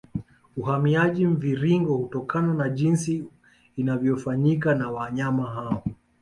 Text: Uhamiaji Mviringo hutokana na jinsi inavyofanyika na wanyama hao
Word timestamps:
Uhamiaji 0.57 1.27
Mviringo 1.27 1.97
hutokana 1.97 2.53
na 2.53 2.69
jinsi 2.69 3.23
inavyofanyika 3.75 4.75
na 4.75 4.91
wanyama 4.91 5.51
hao 5.51 5.83